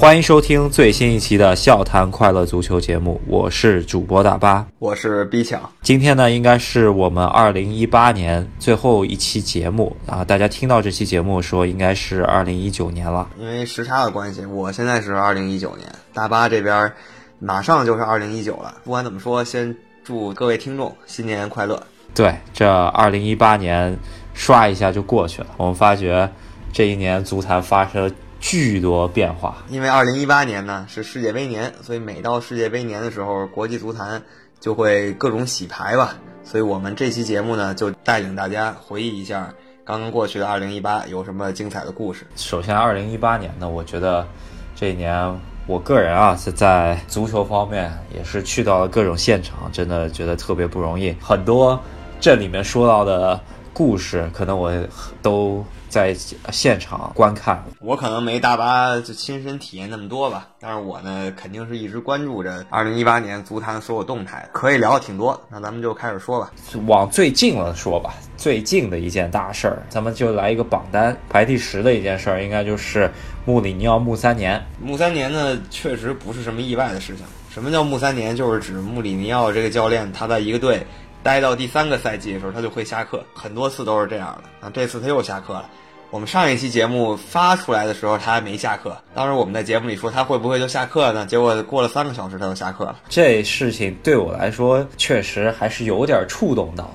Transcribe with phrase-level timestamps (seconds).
[0.00, 5.60] 欢迎收听最新一期的《笑谈快乐足球》节目，我是主播大巴，我是 B 强。
[5.82, 10.24] 今天呢，应该是我们二零一八年最后一期节目啊！
[10.24, 13.28] 大家听到这期节目说，应该是二零一九年了。
[13.38, 16.90] 因为时差的关系，我现在是二零一九年，大巴这边
[17.38, 18.76] 马上就是二零一九了。
[18.82, 21.78] 不管怎么说，先祝各位听众新年快乐。
[22.14, 23.94] 对，这二零一八年
[24.32, 25.48] 刷一下就过去了。
[25.58, 26.26] 我们发觉
[26.72, 29.58] 这一年足坛发生了巨多变化。
[29.68, 34.20] 因为二零一八年呢是世界杯年，所以每到世界杯年的时候，国际足坛
[34.58, 36.16] 就会各种洗牌吧。
[36.42, 39.54] 所以我们这期节目呢，就带领大家回忆一下
[39.84, 42.26] 刚刚过去的二零一八有什么精彩的故事。
[42.34, 44.26] 首先，二零一八年呢，我觉得
[44.74, 51.14] 这一年我个人啊是在足球方面也是去到了各种现场，真的觉得特别不容易。
[51.20, 51.78] 很多
[52.18, 53.38] 这里面说到的
[53.72, 54.72] 故事，可能我
[55.22, 56.14] 都在
[56.50, 57.62] 现场观看。
[57.80, 65.38] 我可能没大巴就亲身体验那么多吧，但是我呢肯定是一直关注着二零一八年足坛所有动态，可以聊的挺多。
[65.50, 66.50] 那咱们就开始说吧。
[66.86, 73.10] 往最近了说吧，最近的一件大事儿，咱们就来一个榜单，排第十的一件事儿，应该就是
[73.44, 74.64] 穆里尼奥穆三年。
[74.80, 77.26] 穆三年呢，确实不是什么意外的事情。
[77.52, 78.36] 什么叫穆三年？
[78.36, 80.86] 就是指穆里尼奥这个教练他在一个队
[81.22, 84.66] 待到第三个赛季的时候，他就会下课，很多次都是这样的。
[84.66, 85.68] 啊，这次他又下课了。
[86.10, 88.96] 我们上一期节目发出来的时候，他还没下课。
[89.14, 91.24] 当时我们在节目里说他会不会就下课呢？
[91.26, 92.98] 结果过了三个小时他就下课了。
[93.08, 96.90] 这事情对我来说确实还是有点触动到。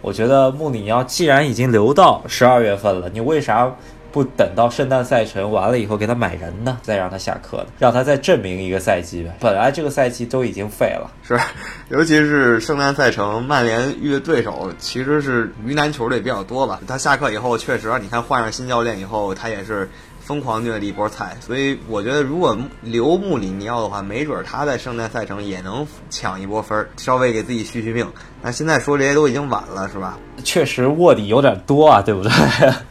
[0.00, 3.68] 我觉得穆里尼奥既然已经留到十二月份了，你为啥
[4.12, 6.78] 不等到圣诞赛程完了以后给他买人呢？
[6.82, 7.66] 再让他下课呢？
[7.78, 9.34] 让他再证明一个赛季呗。
[9.40, 11.38] 本来这个赛季都已经废了，是，
[11.88, 16.80] 尤其是圣诞赛程，曼联遇的对手其实是鱼腩球队比较多吧。
[16.86, 19.88] 他下课以后，确实你看换上新教练以后，他也是
[20.24, 21.36] 疯狂虐了一波菜。
[21.40, 28.06] 所以我觉得，如果留穆里尼奥的话，没准他在圣诞赛程也能抢一波分儿，稍微给自己续续命。
[28.40, 30.18] 那现在说这些都已经晚了，是吧？
[30.44, 32.30] 确实卧底有点多啊，对不对？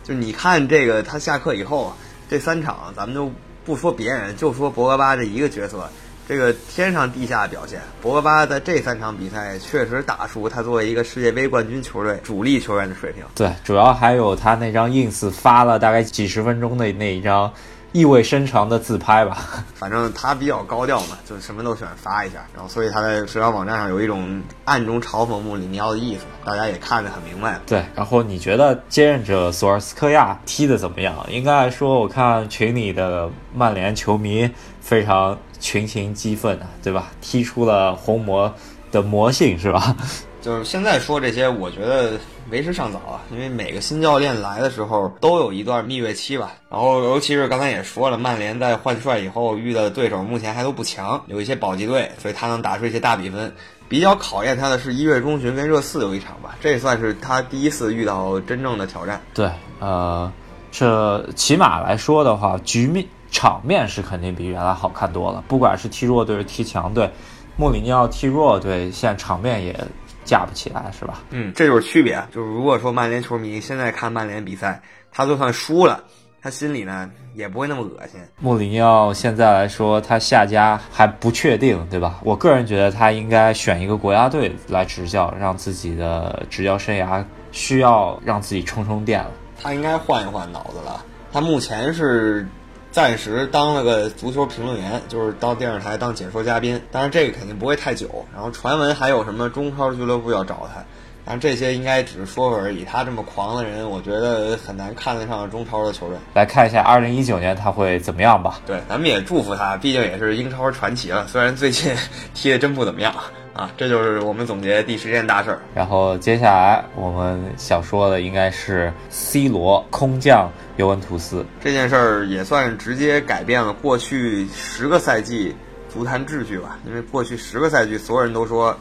[0.03, 1.93] 就你看这个，他下课以后
[2.29, 3.31] 这三场，咱们就
[3.65, 5.89] 不说别人，就说博格巴这一个角色，
[6.27, 7.79] 这个天上地下的表现。
[8.01, 13.23] 博格巴在这三场比赛确实打出他作为一个世界杯冠军球队主力球员的水平。
[13.35, 17.51] 对，主要还有他那张 ins 发了大概几十分钟的那一张。
[17.93, 19.37] 意味深长的自拍吧，
[19.75, 27.59] 反正他比较高调嘛，就什么都喜欢发一下，然后所以他在社交网站上有一种暗中嘲讽穆里尼奥的意思，大家也看得很明白。
[27.67, 31.13] 对，然后你觉得接任者索尔斯克亚踢得怎么样？
[31.27, 34.49] 应该来说，我看群里的曼联球迷
[34.79, 37.11] 非常群情激愤啊，对吧？
[37.21, 38.53] 踢出了红魔
[38.91, 39.95] 的魔性，是吧？
[40.41, 46.53] 就是现在说这些，我觉得为时尚早啊，因为每个新教练来的时候都有一段蜜月期吧。
[46.67, 53.53] 然后，尤其是刚才也说了，曼联在换帅以后遇到的对手目前还都不强，有一些保级队，所以他能打出一些大比分。
[53.87, 59.21] 比较考验他的是一月中旬跟热刺有一场吧，这算是他第一次遇到真正的挑战。
[59.35, 59.47] 对，
[59.79, 60.31] 呃，
[60.71, 65.43] 这起码来说的话，局面场面是肯定比原来好看多了。
[65.47, 67.09] 不管是踢弱队是踢强队，
[67.57, 69.75] 穆里尼奥踢弱队，现在场面也。
[70.23, 71.23] 架不起来是吧？
[71.31, 72.23] 嗯，这就是区别。
[72.31, 74.79] 就是如果说曼联球迷现在看曼联比赛，
[75.11, 76.03] 他就算输了，
[76.39, 78.21] 他心里呢也不会那么恶心。
[78.39, 82.19] 穆里尼奥现在来说，他下家还不确定，对吧？
[82.23, 89.31] 我个人觉得他应该选一个国家队来执教，让自己的执教生涯需要让自己充充电了。
[89.61, 91.03] 他应该换一换脑子了。
[91.33, 92.47] 他目前是。
[92.91, 98.25] 暂时当了个足球评论员，就是到电视台当解说嘉宾，当然这个肯定不会太久。
[98.33, 100.83] 然后传闻还有什么中超俱乐部要找他，
[101.23, 102.83] 但这些应该只是说说而已。
[102.83, 106.17] 他这么狂的人，我觉得很难看得上中超的球队。
[106.33, 108.59] 来看一下二零一九年他会怎么样吧？
[108.65, 111.25] 对，咱们也祝福他，毕竟也是英超传奇了。
[111.27, 111.95] 虽然最近
[112.35, 113.15] 踢的真不怎么样
[113.53, 115.59] 啊，这就是我们总结第十件大事儿。
[115.75, 120.49] 然后接下来我们想说的应该是 C 罗空降。
[120.77, 125.53] 尤文图斯这件事儿也算直接改变了过去十个赛季
[125.89, 128.75] 足坛秩序吧，因为过去十个赛季所有人都说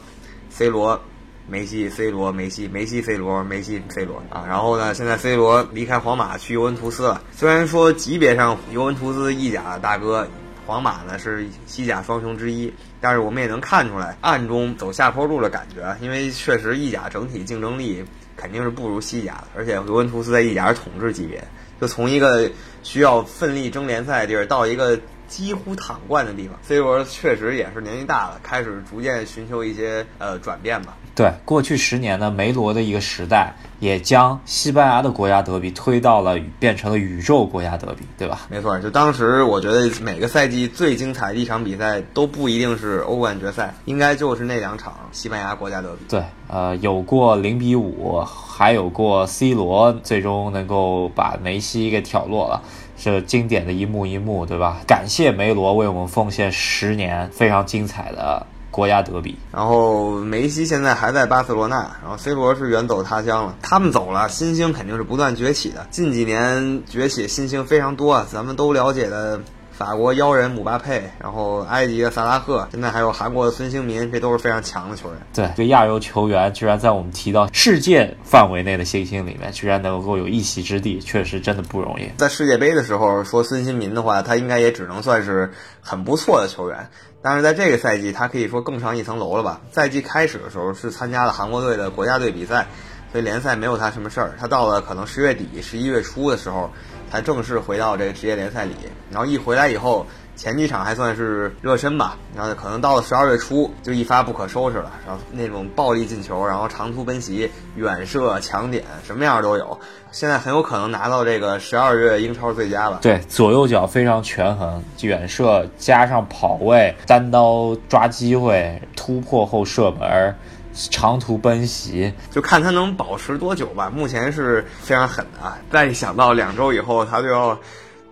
[0.49, 0.99] ，C 罗、
[1.47, 7.21] 梅西、C 罗、梅西、梅西、C 罗、梅西、C 罗啊，然后呢，现在 C 罗离开皇马去尤文图斯了。
[7.33, 10.27] 虽然说级别上尤文图斯意甲大哥，
[10.65, 18.05] 皇马呢是西甲双雄之一，但是我们也能看出来暗中走下坡路的感觉，因为确实意甲整体竞争力
[18.37, 21.43] 肯定是不如西甲的，而且尤文图斯在意甲是统治级别。
[21.81, 22.47] 就从一个
[22.83, 24.99] 需要奋力争联赛的地儿到一个
[25.31, 26.57] 几乎躺惯的地方。
[26.61, 30.97] C 罗确实也是年纪大了，开始逐渐寻求一些呃转变吧。
[31.15, 38.41] 对，过去十年呢，梅罗的一个时代，也将西班牙的国家德比推到了变成了宇宙国家德比，对吧？
[38.49, 46.05] 没错，就当时我觉得每个赛季最精彩的一场比赛都不一定是欧冠决赛，应该就是那两场西班牙国家德比。
[46.07, 52.63] 对，呃，有过零比五，还有过 C 罗最终能够把梅西给挑落了。
[53.03, 54.77] 这经典的一幕一幕，对吧？
[54.85, 59.35] 感谢梅罗为我们奉献十年非常精彩的国家德比。
[59.51, 63.55] 然后梅西现在还在巴塞罗那，然后 C 罗是远走他乡了。
[63.63, 65.87] 他们走了，新星肯定是不断崛起的。
[65.89, 69.41] 近几年崛起新星非常多啊，咱们都了解的。
[69.81, 75.17] 法国妖人姆巴佩，然后埃及的萨拉赫，现在还有韩国的孙兴民，这都是非常强的球员。
[75.33, 82.07] 对，这亚洲球员居然在我们提到世界范围内的新星里面，居然能够有一席之地，确实真的不容易。
[82.19, 85.51] 在世界杯的时候说孙兴民的话，他应该也只能算是
[85.81, 86.87] 很不错的球员。
[87.23, 89.61] 但是在这个赛季，他可以说更上一层楼了吧？
[89.71, 92.67] 赛季开始的时候是参加了韩国队的国家队比赛，
[93.11, 94.33] 所以联赛没有他什么事儿。
[94.39, 96.69] 他到了可能十月底、十一月初的时候。
[97.11, 98.73] 才正式回到这个职业联赛里，
[99.09, 100.05] 然后一回来以后，
[100.37, 109.77] 前几场还算是热身吧，然后可能到了十二月初就一发不可收拾了，然后那种暴力进球，然后长途奔袭、远射、抢点，什么样都有。
[110.11, 112.99] 现在很有可能拿到这个十二月英超最佳了。
[113.01, 120.35] 对，左右脚非常权衡，远射加上跑位、单刀抓机会、突破后射门。
[120.73, 123.89] 长途奔袭，就看他能保持多久吧。
[123.89, 125.57] 目前是非常狠的啊！
[125.71, 127.57] 再一想到两周以后他就要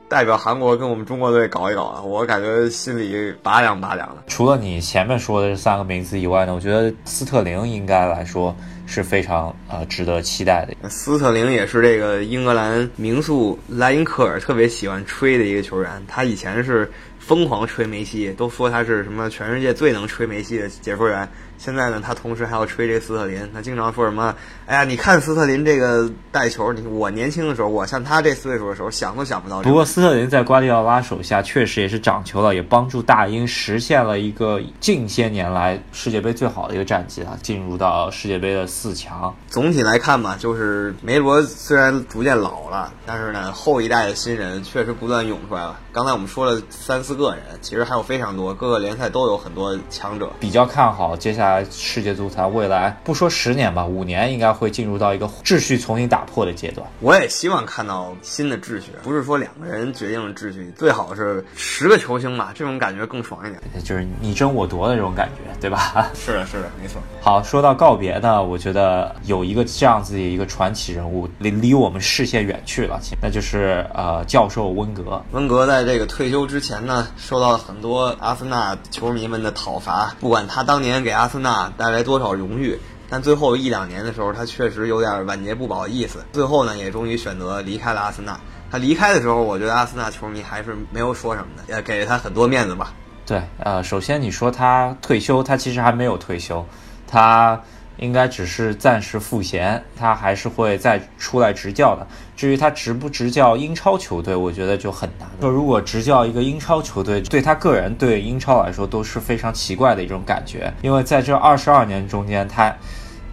[0.08, 4.24] 代表韩国跟我们中国队搞一搞了，我感觉心里拔凉拔凉的。
[4.28, 8.56] 除了你前面说的这三个名字以外呢，我觉得斯特林应该来说
[8.88, 10.90] 是非常呃值得期待的。
[10.90, 21.30] 斯特林也是这个英格兰名宿莱因克尔特别喜欢吹的一个球员，他以前是疯狂吹梅西，都说他是什么全世界最能吹梅西的解说员。
[21.60, 24.34] 现在呢，他同时还要吹这斯特林，他经常说什么？
[24.66, 29.62] 哎呀，你看斯特林这个带球，你我年轻的时候，我像他这岁数的时候，想都想不到。
[29.62, 39.36] 不过斯特林在瓜迪奥拉手下确实也是长球了，也帮助大英实现了一个近些年来世界杯最好的一个战绩啊，进入到世界杯的四强。
[39.50, 45.78] 总体来看吧，就是梅罗虽然逐渐老了，但是呢，后一代的新人确实不断涌出来了。
[45.92, 50.32] 刚才我们说了三四个人，其实还有非常多，各个联赛都有很多强者。
[50.40, 51.49] 比较看好接下来。
[51.70, 56.86] 世界足坛未来不说十年吧，五年应该会进入到一个秩序重新打破的阶段。
[57.00, 66.10] 我也希望看到新的秩序，不是说两个人决定了秩序，最好是十个球星吧，这种感觉更爽一点，就是你争我夺的这种感觉，对吧？
[66.16, 67.02] 是的，是的，没错。
[67.22, 75.22] 好，说到告别呢，我觉得有一个这样子的一个传奇人物离离我们视线远去了，那就是呃教授温格。
[75.32, 81.72] 温格在这个退休之前呢，受到了很多阿森纳球迷们的讨伐，不管他当年给阿森那。
[81.78, 82.80] 带来多少荣誉？
[83.10, 86.24] 但最后一两年的时候，他确实有点晚节不保的意思。
[86.32, 88.40] 最后呢，也终于选择离开了阿森纳。
[88.72, 92.94] 他离开的时候，我觉得阿森纳球迷还是没有说什么的，也给了他很多面子吧。
[93.26, 96.66] 对，呃，首先你说他退休，他其实还没有退休，
[97.08, 97.62] 他。
[98.00, 102.08] 应该只是暂时赋闲，他还是会再出来执教的。
[102.36, 105.28] 至于他执不执教英超球队，我觉得就很难。
[105.42, 112.76] 说如果执教一个英超球队，对他个人对英超来说都是非常奇怪的一种感觉，因为在这二十二年中间，他。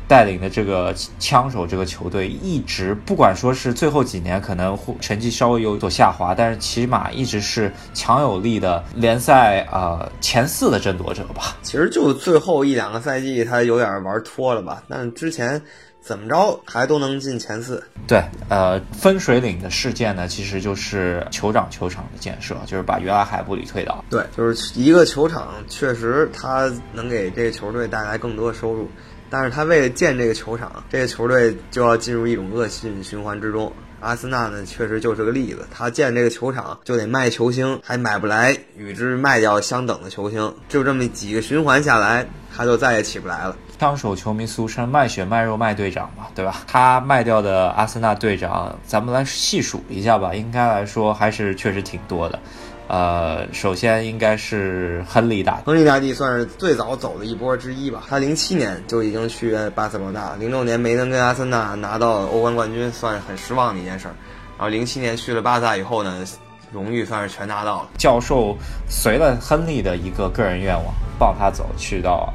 [0.09, 11.57] 带领的这个枪手这个球队一直不管说是最后几年可能成绩稍微有所下滑，但是起码一直是强有力的联赛呃前四的争夺者吧。
[11.63, 15.61] 其实就最后一两个赛季他有点玩脱了吧，但之前
[16.01, 17.83] 怎么着还都能进前四。
[18.07, 24.05] 对，呃，分水岭的事件呢，其实就是酋长球场的建设，就是把原来海布里推倒。
[24.09, 28.89] 对，就是一个球场，确实它能给这个球队带来更多收入。
[29.39, 33.71] 但是他为了建这个球场，这个球队就要进入一种恶性循环之中。
[34.01, 35.69] 阿森纳呢，确实就是个例子。
[35.71, 42.27] 他建这个球场就得卖球星，还买不来与之卖掉相等的球星，就这么几个循环下来，
[42.57, 43.55] 他就再也起不来了。
[43.79, 46.63] 枪手球迷俗称卖血卖肉卖队长嘛，对吧？
[46.67, 50.35] 他卖掉的阿森纳队长，咱们来细数一下吧。
[50.35, 52.39] 应该来说还是确实挺多的。
[52.89, 58.05] 呃，首先应该是亨利大，亨利大帝算是最早走的一波之一吧。
[58.09, 64.15] 他零七年就已经去巴塞罗那，零六年没能跟阿森纳拿到欧冠冠军，算是很失望的一件事儿。
[64.57, 66.25] 然后零七年去了巴萨以后呢，
[66.73, 67.89] 荣誉算是全拿到了。
[67.99, 68.57] 教授
[68.89, 72.33] 随了亨利的一个个人愿望，抱他走去到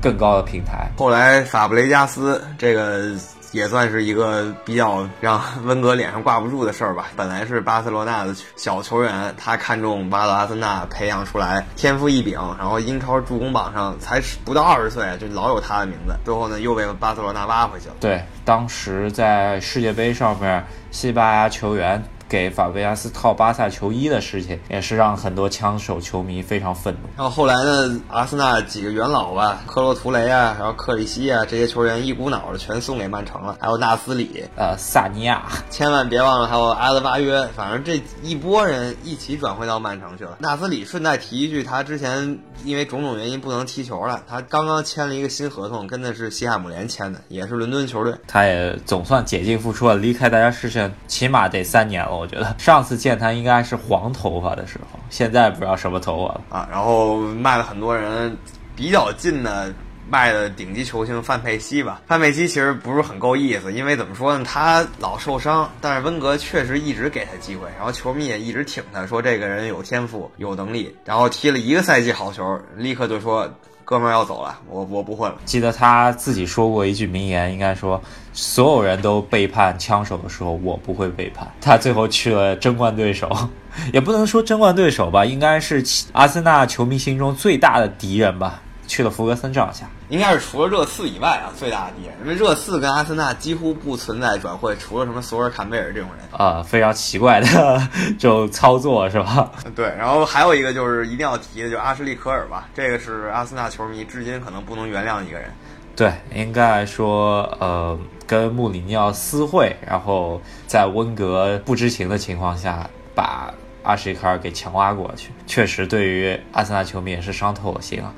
[0.00, 0.90] 更高的平台。
[0.96, 3.14] 后来法布雷加斯这个。
[3.52, 7.06] 也算是一个比较让温格脸上挂不住的事儿吧。
[7.16, 17.94] 本来是巴塞罗那的小球员，他看中巴德阿森纳培养出来天赋异禀，然后英超助攻榜上才不到二十岁就老有他的名字，最后呢又被巴塞罗那挖回去了。
[18.00, 22.02] 对，当时在世界杯上面，西班牙球员。
[22.30, 27.00] 给法贝亚斯套巴萨球衣的事情，也是让很多枪手球迷非常愤怒。
[27.16, 33.56] 然后后来呢，阿森纳几个元老吧，克洛图雷啊，然后克里希啊，这些球员一股脑的全送给曼城了。
[33.60, 40.36] 还有纳斯里，呃，萨尼亚，千万别忘了还有阿德巴约，反正这一波人一起转会到曼城去了。
[40.38, 48.14] 纳斯里顺带提一句，他之前因为种种原因不能踢球了，他刚刚签了一个新合同，跟的是西汉姆联签的，也是伦敦球队。
[48.28, 52.19] 他也总算解禁复出了，离开大家视线起码得三年了。
[52.20, 56.68] 我觉得上次见他应该是黄头发的时候，现在不知道什么头发了啊。
[56.70, 58.36] 然后卖了很多人，
[58.76, 59.72] 比较近的
[60.08, 62.02] 卖的顶级球星范佩西吧。
[62.06, 70.94] 范佩西其实不是很够意思，因为怎么说呢，他老受伤，但是温格确实一直给他机会，然后球迷也一直挺他，说这个人有天赋、有能力。
[71.06, 73.50] 然后踢了一个赛季好球，立刻就说。
[73.90, 75.36] 哥们儿要走了，我我不混了。
[75.44, 78.00] 记得他自己说过一句名言，应该说
[78.32, 81.44] 所有人都背叛枪手的时候，我不会背叛。
[81.60, 83.28] 他最后去了争冠对手，
[83.92, 88.62] 也不能说争冠对手吧，应该是阿森纳球迷心中最大的敌人吧。
[88.86, 97.46] 去了弗格森帐下，应该是除了热刺以外啊最大的敌人，因为热刺跟阿森纳几乎不存在转会，除了什么索尔坎贝尔这种人啊，非常奇怪的
[98.18, 99.52] 这种操作是吧？
[99.74, 105.48] 对，然后还有一个就是一定要提的，就是阿什利科尔吧，这个是阿森纳球迷至今可能不能原谅一个人。
[105.94, 113.52] 对，应该说呃，跟穆里尼奥私会，然后在温格不知情的情况下把
[113.82, 118.12] 阿什利科尔给强挖过去，确实对于阿森纳球迷也是伤透了心啊。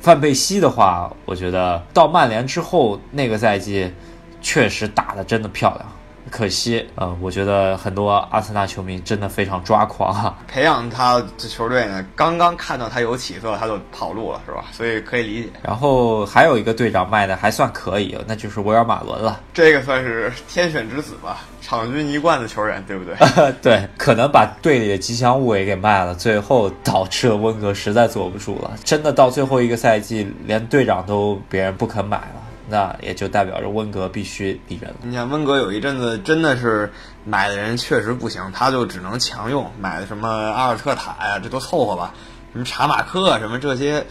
[0.00, 3.92] 范佩西的话，我觉得到曼联之后那个赛季，
[4.40, 5.97] 确实打的真的漂亮。
[6.30, 10.38] 可惜，呃，我觉得很多阿森纳球迷真的非常抓狂啊。
[10.46, 14.64] 培养他这球队呢，刚刚看到他有起色，他就跑路了，是吧？
[14.72, 15.50] 所以可以理解。
[15.62, 19.40] 然后还有一个队长卖的还算可以，那就是维尔马伦了。
[19.52, 21.38] 这个算是天选之子吧。
[21.60, 23.14] 场均一贯的球员，对不对？
[23.60, 28.70] 对，可能把队里的吉祥物也给卖了，最后导致了温格实在坐不住了。
[28.84, 32.37] 真的到最后一个赛季，连队长都别人不肯买了，
[32.68, 34.96] 那也就代表着温格必须离人了。
[35.02, 36.92] 你看温格有一阵子真的是
[37.24, 42.14] 买的人确实不行，他就只能强用，买的什么阿尔特塔呀，这都凑合吧。
[42.52, 44.06] 什么查马克什么这些。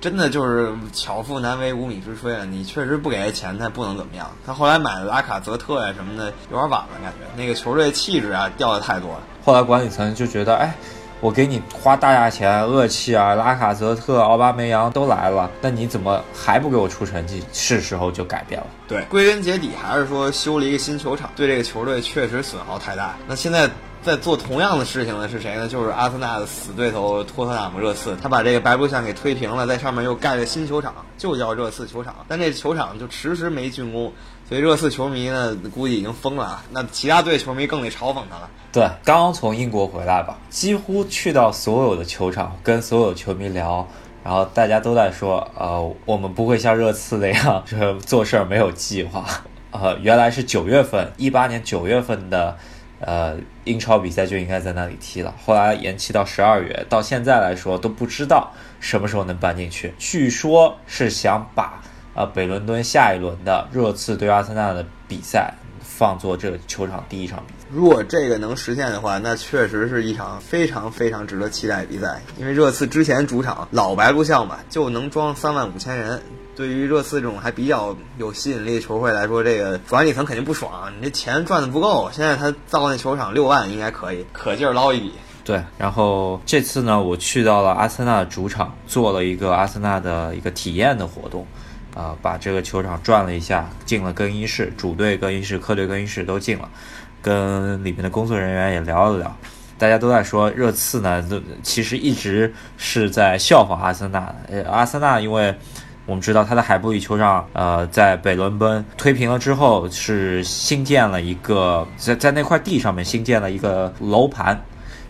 [0.00, 2.46] 真的就是巧妇难为无米之炊了。
[2.46, 4.30] 你确实不给他钱，他不能怎么样。
[4.46, 9.22] 他后来买的阿卡泽特呀什么的，有点晚了，感觉那个球队气质啊掉的太多了。
[9.44, 10.72] 后来管理层就觉得，哎，
[11.20, 17.42] 我给你花大价钱，厄齐尔、拉卡泽特、奥巴梅扬都来了，那你怎么还不给我出成绩？
[17.52, 18.66] 是时候就改变了。
[18.86, 23.16] 对，归根结底还是说修了一个新球场，对这个球队确实损耗太大。
[23.26, 23.68] 那现在。
[24.00, 25.66] 在做同样的事情的是谁呢？
[25.66, 32.14] 就是阿森纳的死对头托特纳姆热刺，他把这个白鹿巷给推平了，在上面又盖了新球场，就叫热刺球场。
[32.28, 34.10] 但这球场就迟迟没竣工，
[34.48, 36.64] 所以热刺球迷呢估计已经疯了啊。
[36.70, 38.48] 那其他队球迷更得嘲讽他了。
[38.72, 43.86] 对，刚刚从英国回来吧，几乎去到所有的球场，跟所有球迷聊，
[44.24, 49.24] 然后大家都在说，呃，我们不会像热刺那样，就是做事儿没有计划。
[49.70, 52.56] 呃，原来是九月份，一八年九月份的。
[53.00, 59.94] 呃，英超比赛就应该在那里踢了，后来延期到十二月，到现在来说都不知道什么时候能搬进去。
[60.00, 61.80] 据说是想把
[62.18, 67.68] 呃北伦敦下一轮的热刺对阿森纳的比赛放作这个球场第一场比赛。
[67.70, 76.20] 如果这个能实现的话，那确实是一场非常非常值得期待的比赛，因为热刺之前主场老白鹿巷嘛，就能装三万五千人。
[76.56, 80.92] 对于热刺这种还比较有吸引力的球会来说，这个管理层肯定不爽。
[80.98, 85.12] 你这钱赚的不够，现在他造那球场六万应该可以，可劲儿捞一笔。
[85.44, 91.46] 对，然后这次呢，我去到了阿森纳主场，做了一个阿森纳的一个体验的活动，
[91.98, 96.68] 啊，把这个球场转了一下，进了更衣室，主队更衣室、客队更衣室都进了，
[97.20, 99.36] 跟里面的工作人员也聊了聊。
[99.76, 101.22] 大家都在说热刺呢，
[101.64, 104.32] 其实一直是在效仿阿森纳。
[104.48, 105.52] 呃，阿森纳因为。
[106.06, 114.58] 我们知道他的海布里球场，呃，在北伦敦推平了之后，是新建了一个在在那块地上面新建了一个楼盘，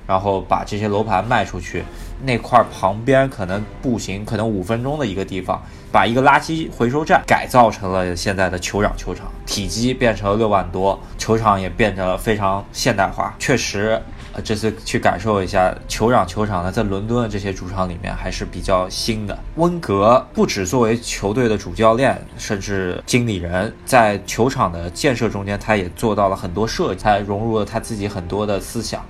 [0.08, 1.84] 然后把这些楼盘卖出去。
[2.20, 13.34] 那块旁边可能步行可能五分钟的一个地方，把一个垃圾回收站改造成了现在的酋长球场，体积变成了六万多，球场也变得非常现代化。
[13.38, 14.00] 确实，
[14.32, 19.38] 呃，这次去感受一下酋长球场呢，在伦敦的这些主场里面还是比较新的。
[19.56, 29.02] 温格不只作为球队的主教练，甚至经理人，在球场的建设中间，他也做到了很多设计，他融入了他自己很多的思想，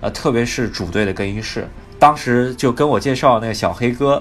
[0.00, 1.68] 呃，特别是主队的更衣室。
[1.96, 4.20] 当时就跟我介绍那个小黑哥。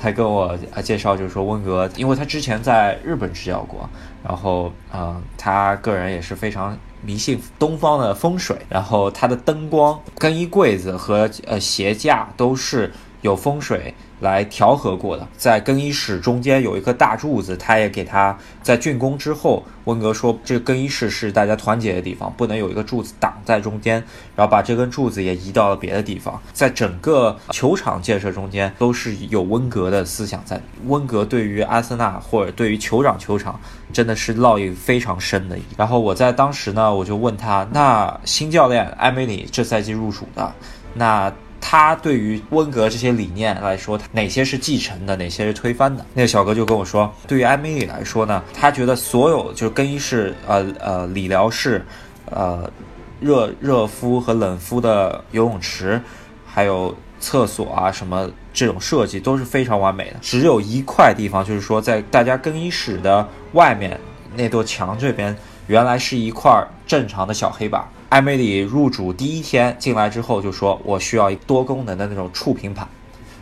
[0.00, 3.88] 他跟我啊介绍，就是说温格，因为他之前在日本执教过，
[4.22, 12.92] 然后嗯，他个人也是非常迷信东方的风水，然后他的灯光、更衣柜子和呃鞋架都是
[13.26, 13.92] 有风水。
[14.20, 24.02] 来调和过的，在更衣室中间有一颗大柱子，他也给他在竣工之后，温格说这更衣室是大家团结的地方，不能有一个柱子挡在中间，
[24.34, 26.40] 然后把这根柱子也移到了别的地方。
[26.54, 30.58] 在整个球场建设中间都是有温格的思想在。
[30.86, 33.60] 温格对于阿森纳或者对于酋长球场
[33.92, 35.58] 真的是烙印非常深的。
[35.76, 40.54] 然后我在当时呢，我就问他，那新教练埃梅里这赛季入主的，
[40.94, 41.30] 那。
[41.60, 46.04] 他对于温格这些理念来说，哪些是继承的，哪些是推翻的？
[46.14, 51.84] 那个小哥就跟我说，对于埃米里来说呢，他觉得所有就是更衣室、呃呃理疗室、
[52.30, 52.70] 呃
[53.18, 56.00] 热热敷和冷敷的游泳池，
[56.46, 60.16] 还有厕所啊什么这种设计都是非常完美的。
[60.20, 63.98] 只有一块地方，就是说在大家更衣室的外面
[64.36, 65.34] 那座墙这边，
[65.66, 67.82] 原来是一块正常的小黑板。
[68.08, 72.86] 艾梅里入主第一天进来之后就说：“我需要一多功能的那种触屏板。”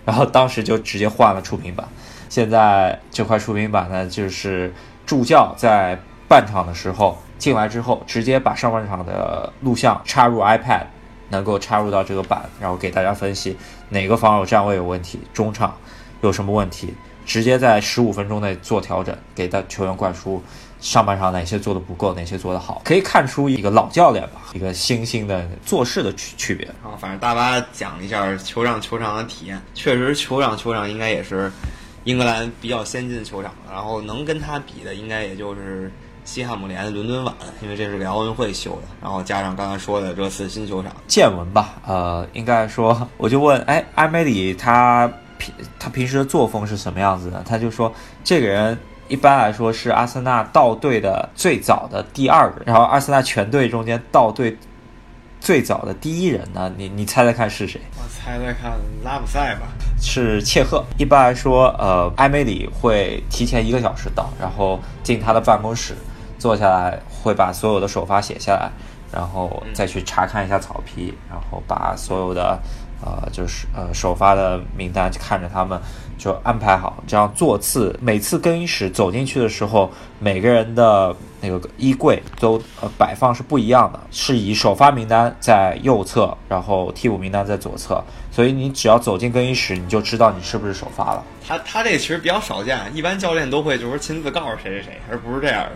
[0.06, 1.86] 然后当时就直接换了触屏板。
[2.28, 4.72] 现在这块触屏板呢，就是
[5.06, 10.84] 助教在半场的时候进来之后，直接把上半场的录像插入 iPad，
[11.28, 13.56] 能够插入到这个板，然后给大家分析
[13.90, 15.76] 哪个防守站位有问题，中场
[16.22, 16.94] 有什么问题，
[17.24, 20.42] 直接在十五分钟内做调整，给到球员灌输。
[20.80, 26.66] 上半场哪些做的不够，哪些做的好，可以看出一个老教练吧，一个新兴的做事的区区别。
[26.82, 31.50] 然后，反正大巴讲一下球场球场的体验，确实球场球场应该也是
[32.04, 35.90] 英格兰比较先进的球场，然后能跟他比的应该也就是
[36.22, 40.92] 西汉姆联伦敦碗，因为这是给奥运会修的，然后加上刚才说的热刺新球场。
[41.06, 45.10] 见闻吧，呃，应该说我就问，哎，埃梅里他
[45.52, 47.42] 平他平时的作风是什么样子的？
[47.46, 48.78] 他就说这个人。
[49.06, 54.56] 一般来说是阿森纳到队的最早的第二个，然后阿森纳全队中间到队
[55.38, 56.72] 最早的第一人呢？
[56.78, 57.78] 你你猜猜看是谁？
[57.98, 58.72] 我猜猜看，
[59.04, 59.66] 拉姆塞吧？
[60.00, 60.82] 是切赫。
[60.96, 65.94] 一般来说，呃，埃梅里会提前一个小时到，然后进他的办公室，
[66.38, 68.70] 坐下来会把所有的首发写下来，
[69.12, 72.58] 然后再去查看一下草皮，然后把所有的。
[73.02, 75.80] 呃，就是呃，首发的名单就看着他们
[76.18, 91.22] 就安排好，这样座次每次更衣室走进去的时候，每个人的那个衣柜都呃摆放是不一样的，是以首发名单在右侧，然后替补名单在左侧，所以你只要走进更衣室，你就知道你是不是首发了。
[91.46, 95.72] 他他这个其实比较少见，一般教练都会就是亲自告诉谁谁谁，而不是这样的。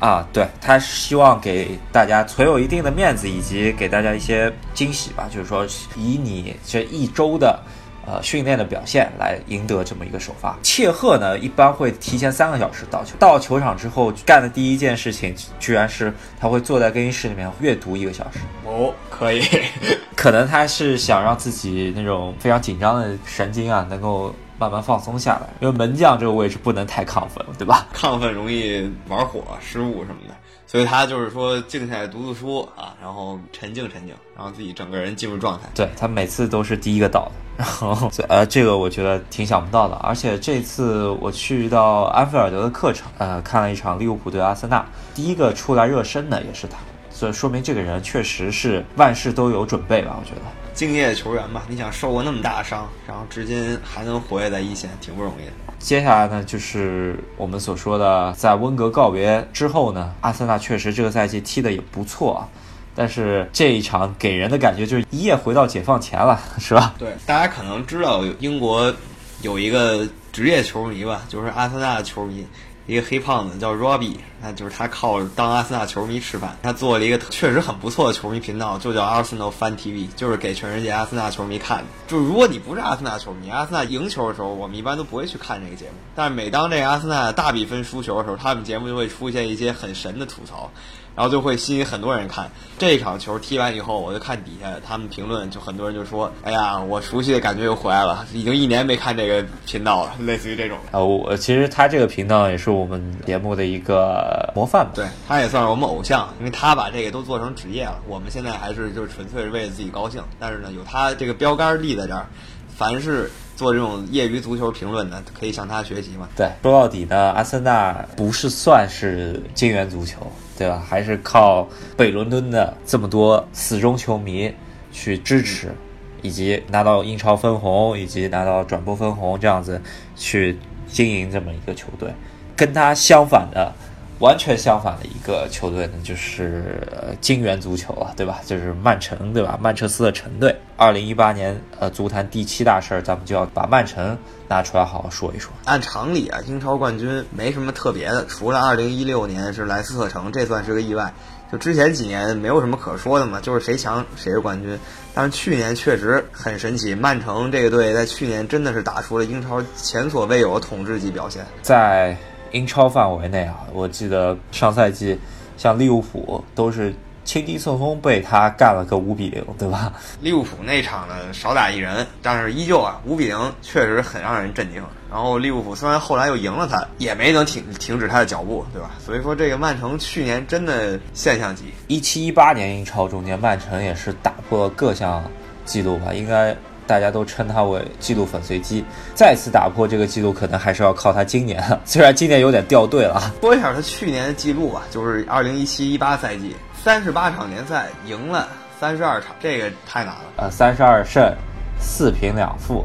[0.00, 5.28] 啊，对他希望给大家存有一定的面子，以及给大家一些惊喜吧。
[5.28, 7.58] 就是说，以你这一周的
[8.06, 10.56] 呃训练的表现来赢得这么一个首发。
[10.62, 18.38] 切赫呢，一般会提前三个小时到球，到球场之后干的第一件事情，居然是他会坐在更衣室里面阅读一个小时。
[18.64, 19.42] 哦，可以，
[20.14, 24.32] 可能他是想让自己那种非常紧张的神经啊，能够。
[24.58, 27.86] 慢慢放松下来，因为门将这个位置不能太亢奋，对吧？
[27.94, 30.34] 亢奋容易玩火、失误什么的，
[30.66, 35.68] 所以他就是说静下来读读书啊，然后沉静沉静，然后自己整个人进入状态。
[35.74, 39.94] 对他每次都是第一个到的，然后 呃，这个我觉得挺想不到的。
[39.96, 46.78] 而且这次我去到安菲尔德的客场，呃，看了一场利物浦对阿森纳，第一个出来热身的也是他，
[47.10, 50.16] 所以说明这个人确实是万事都有准备吧？
[50.18, 50.40] 我觉得。
[50.78, 55.52] 敬业球员吧，你想受过那么大伤，然后至今还能活跃在一线，挺不容易的。
[55.80, 62.46] 接下来呢，就是我们所说的，在温格告别之后呢，阿森纳确实这个赛季踢的也不错啊，
[62.94, 66.94] 但是这一场给人的感觉就是一夜回到解放前了， 是吧？
[66.96, 68.94] 对，大家可能知道英国
[69.42, 72.46] 有一个职业球迷吧，就是阿森纳的球迷。
[72.88, 76.56] 一个黑胖子叫 Robbie，那就是他靠当阿森纳球迷吃饭。
[76.62, 81.84] 他做了一个确实很不错的球迷频道，就叫 Arsenal Fan TV，就是给全世界阿森纳球迷看的。
[82.06, 85.92] 就是如果你不是阿森纳球迷，阿森纳赢球的时候，我们一般都不会去看这个节目。
[86.16, 90.70] 但是每当这个阿森纳大比分输球的时候，他们节目就会出现一些很神的吐槽。
[91.18, 92.48] 然后就会吸引很多人看。
[92.78, 100.78] 这一场球踢完以后，我就看底下他们评论，就很多人就说：“哎呀，我熟悉的感觉又回来了，已经一年没看这个频道了。”类似于这种。
[100.92, 104.92] 啊，我其实他这个频道也是我们节目的一个模范吧。
[104.94, 107.98] 对，他也算是我们偶像，因为他把这个都做成职业了。
[108.06, 112.28] 我们现在还是就是纯粹是为了自己高兴，但是呢，有他这个标杆立在这儿，
[112.76, 113.28] 凡是
[113.58, 116.28] 做这种业余足球评论的，可以向他学习嘛。
[116.36, 120.18] 对，说到底呢，阿森纳不是算是金元足球。
[120.58, 120.84] 对吧？
[120.88, 124.52] 还是靠北伦敦的这么多死忠球迷
[124.90, 125.72] 去支持，
[126.20, 129.80] 以及拿到英超分红，以及拿到转播分红，这样子
[130.16, 132.12] 去经营这么一个球队。
[132.56, 133.72] 跟他相反的，
[134.18, 136.82] 完全相反的一个球队呢，就是
[137.20, 138.40] 金元足球了，对吧？
[138.44, 139.58] 就是曼城，对吧？
[139.60, 140.54] 曼彻斯特城队。
[140.76, 144.16] 二零一八年，呃，足坛第七大事儿，咱们就要把曼城。
[144.50, 145.52] 拿出来好好说一说。
[145.66, 151.12] 按常理啊，英超冠军没什么特别的，除了二零一六年是莱斯特城，这算是个意外。
[151.52, 154.78] 就之前几年没有什么可说的嘛，就是谁强谁是冠军。
[155.14, 161.44] 但是去年确实很神奇，曼城这个队在去年真的是打出了英超前所未有的统治级表现。
[161.60, 162.16] 在
[162.52, 165.18] 英超范围内啊，我记得上赛季
[165.56, 166.94] 像利物浦都是。
[167.24, 169.92] 轻轻松松被他干了个五比零，对吧？
[170.22, 174.82] 利物浦那场呢少打一人，但是依旧啊五比零确实很让人震惊。
[175.10, 178.92] 然后利物浦虽然后来又赢了他，也没能停停止他的脚步，对吧？
[178.98, 181.64] 所以说这个曼城去年真的现象级。
[181.86, 185.22] 一七一八年英超中间，曼城也是打破了各项
[185.66, 186.14] 记录吧？
[186.14, 186.56] 应该
[186.88, 188.84] 大家都称他为纪录粉碎机。
[189.14, 191.62] 再次打破这个记录，可能还是要靠他今年。
[191.84, 193.32] 虽然今年有点掉队了。
[193.42, 196.56] 说一下他去年的记录吧，就是二零一七一八赛季。
[196.82, 198.48] 三十八场联赛赢了
[198.80, 200.22] 三十二场，这个太难了。
[200.36, 201.30] 呃，三十二胜，
[201.78, 202.84] 四平两负，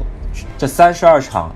[0.58, 1.54] 这三十二场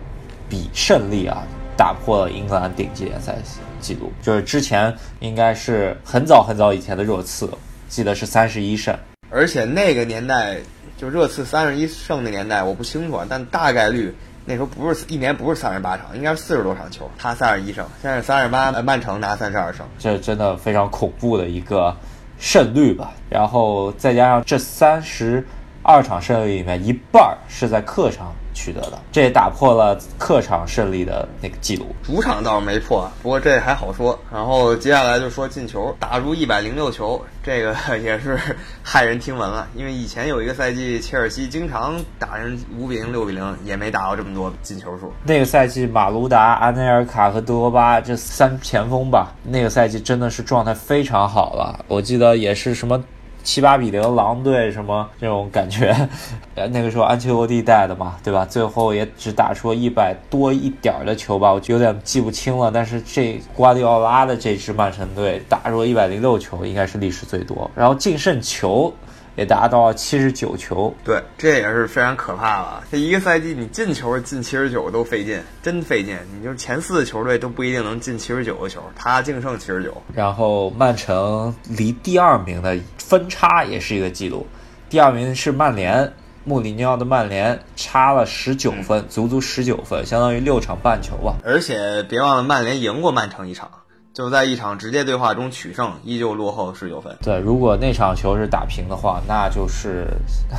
[0.49, 1.43] 比胜利啊，
[1.77, 3.37] 打破了英格兰顶级联赛
[3.81, 4.11] 记录。
[4.23, 7.51] 就是之前应该是很早很早以前的热刺，
[7.89, 8.97] 记得是三十一胜。
[9.31, 10.57] 而且那个年代，
[10.99, 21.97] 就热刺三十一胜的年代，我不清楚，但大概率那时候不是一年不是三十八场，应该是四十多场球，他三十一胜，现在三十八，曼城拿三十二胜，这真的非常恐怖的一个。
[22.41, 25.45] 胜率吧，然后再加上这三十
[25.83, 31.87] 二场胜利里面一半是在客场取得的，这也打破了客场胜利的那个记录。
[32.03, 34.19] 主场倒是没破，不过这还好说。
[34.33, 37.25] 然后接下来就说进球，打入一百零六球。
[37.41, 38.37] 这个 也是
[38.85, 45.13] 骇人听闻了，因为以前有一个赛季，切尔西经常打人五比零、六比零，也没打到这么多进球数。
[45.23, 51.85] 那个赛季，马卢达、安内尔卡和德罗巴这三前锋吧，那个赛季真的是状态非常好了。
[51.87, 53.03] 我记得也是什么。
[53.49, 55.91] 七八比零狼队什么这种感觉，
[56.55, 58.45] 呃，那个时候安切洛蒂带的嘛，对吧？
[58.45, 62.71] 最后也只打出一百多一点的球吧，我就有点记不清了。
[62.71, 67.71] 但是这瓜迪奥拉的这支曼城队打入了一百零六球，应该是历史最多。
[67.75, 68.93] 然后净胜球。
[69.39, 72.83] 也达到七十九球，对，这也是非常可怕了。
[72.91, 76.19] 这一个赛季你进球进七十九都费劲，真费劲。
[76.37, 79.97] 你就前四的球队都不一定能进七十九个球，他净胜七十九。
[80.13, 84.45] 然后曼城离第二名的分差也是一个记录，
[84.91, 91.37] 第二名是曼联，穆里尼奥的曼联差了十九分，足足十九分，相当于六场半球吧。
[91.45, 93.71] 而且别忘了，曼联赢过曼城一场。
[94.19, 97.17] 就在一场直接对话中取胜，依旧落后十九分。
[97.23, 100.09] 对，如果那场球是打平的话，那就是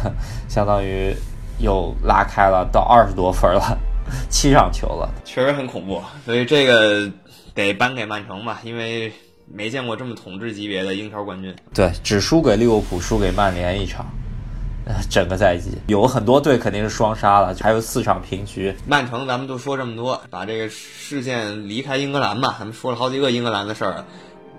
[0.48, 1.14] 相当于
[1.58, 3.78] 又拉开了到二十多分了，
[4.30, 6.02] 七场球了，确实很恐怖。
[6.24, 7.12] 所以这个
[7.54, 9.12] 得颁给曼城吧，因为
[9.46, 11.54] 没见过这么统治级别的英超冠军。
[11.74, 14.06] 对，只输给利物浦，输给曼联一场。
[15.10, 18.76] 整个赛季 有很多队肯定是双杀了，还有四场平局。
[18.88, 22.56] 曼城，咱们就说这么多，把这个视线离开英格兰吧。
[22.60, 24.04] 咱们说了好几个英格兰的事儿，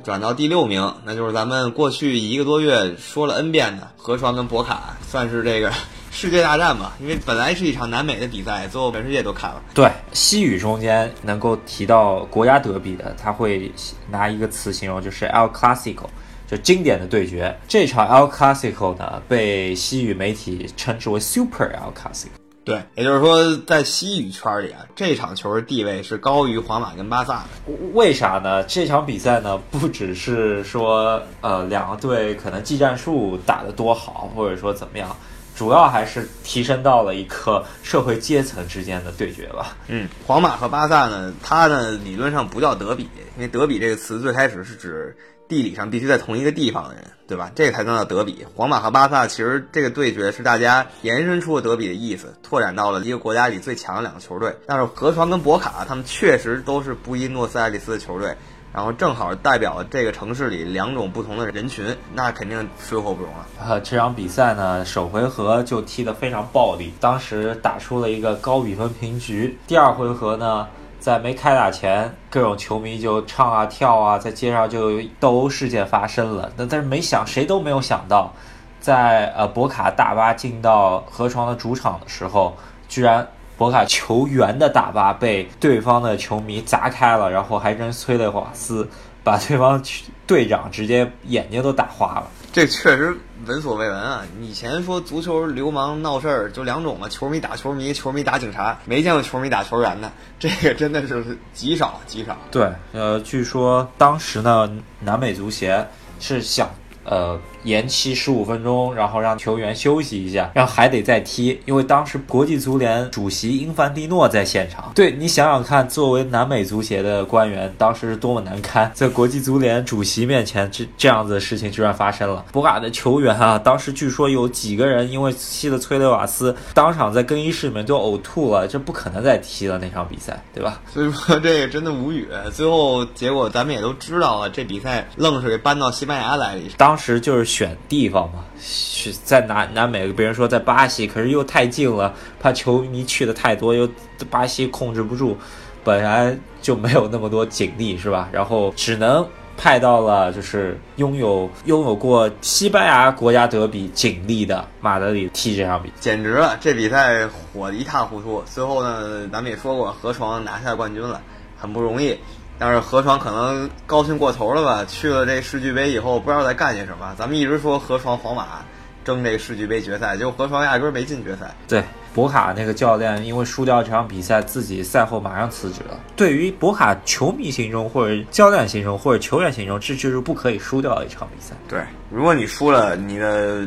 [0.02, 5.72] 转到第六名，那就是咱们过去一个多月说了 N 遍的河床跟博卡，算是这个
[6.12, 6.96] 世界大战吧。
[7.00, 9.62] 因为本来是一场南美的比赛，最后全世界都看了。
[9.74, 13.70] 对，西语中间能够提到国家德比的，他会
[14.10, 16.06] 拿一个词形容，就是 El Clasico。
[16.50, 22.30] 就经典的对决，这场 El Clasico 呢，被西语媒体称之为 Super El Clasico。
[22.64, 27.72] 对，也就是说，在西语圈里啊，这场球的地位是高于皇马跟巴萨的。
[27.94, 28.64] 为啥呢？
[28.64, 35.16] 这场比赛呢，不只是说，呃，两个队可能技战术打得多好，或者说怎么样，
[35.54, 39.76] 主要还是提升到了一个社会阶层之间的对决吧。
[39.86, 43.04] 嗯，皇马和巴萨呢，它呢理论上不叫德比，
[43.36, 45.16] 因为德比这个词最开始是指。
[45.50, 47.50] 地理上必须在同一个地方的人，对吧？
[47.54, 48.46] 这才能叫德比。
[48.54, 54.56] 皇马和巴萨其实这个对决是大家延伸出了德比的意思，拓展到了一个国家里最强的两个球队。
[54.66, 58.36] 但是河床跟博卡他们确实都是布宜诺斯艾利斯的球队，
[58.72, 63.46] 然后正好代表这个城市里两种不同的人群，那肯定水火不容了。
[63.60, 69.58] 呃，这场比赛呢，首回合就踢得非常暴力，当时打出了一个高比分平局。
[69.66, 70.68] 第二回合呢，
[71.00, 76.52] 在没开打前，各种球迷就唱啊跳啊，在街上就斗殴事件发生了。
[76.56, 78.32] 那但是没想，谁都没有想到，
[78.78, 82.54] 在呃博卡大巴进到河床的主场的时候，
[82.88, 83.26] 居然。
[83.58, 88.88] 博卡球员的大巴被对方的球迷砸开了，然后还扔催泪瓦斯，
[89.22, 89.82] 把对方
[90.26, 92.28] 队长直接眼睛都打花了。
[92.52, 94.24] 这确实闻所未闻啊！
[94.40, 102.36] 以前说足球流氓闹事儿就两种嘛，球迷打球迷，球迷打警察，没见过球迷打球员的，这个真的是极少极少。
[102.50, 105.86] 对，呃，据说当时呢，南美足协
[106.18, 106.68] 是想。
[107.02, 114.92] 呃，延期十五分钟，然后让球员休息一下，然后还得再踢，因为当时国际足联主席英凡蒂诺在现场。
[114.94, 122.44] 对你想想看，作为南美足协的官员，当时是多么难堪，在国际足联主席面前，这这样子的事情居然发生了。
[122.52, 130.80] 博卡的球员啊，当时据说有几个人因为吸了催泪瓦斯，当场在更衣室里面就呕吐了，这不可能再踢了那场比赛，对吧？
[130.92, 132.28] 所以说这个真的无语。
[132.52, 136.60] 最后结果咱们也都知道了，这比赛愣是给搬到西班牙来了。
[136.76, 143.88] 当时就是选地方嘛，是在南南美，别人说在巴西，可是又太近了，怕球迷去的太多，又
[144.30, 145.36] 巴西控制不住，
[145.82, 148.28] 本来就没有那么多警力，是吧？
[148.30, 156.56] 然后只能派到了就是拥有拥有过西班牙国家德比警力的马德里踢这场比赛，简直了！
[156.60, 158.42] 这比赛火的一塌糊涂。
[158.46, 161.20] 最后呢，咱们也说过，河床拿下冠军了，
[161.58, 162.16] 很不容易。
[162.60, 164.84] 但是河床可能高兴过头了吧？
[164.84, 167.14] 去了这世俱杯以后，不知道在干些什么。
[167.18, 168.62] 咱们一直说河床皇马
[169.02, 171.50] 争这个世俱杯决赛，结果河床压根没进决赛。
[171.66, 171.82] 对，
[172.14, 175.98] 博卡那个教练因为输掉这场比赛，自己赛后马上辞职了。
[176.14, 181.54] 对于博卡球迷心中，或者教练心中，或者球员心中，这就是不可以输掉的一场比赛。
[181.66, 183.66] 对，如果你输了，你的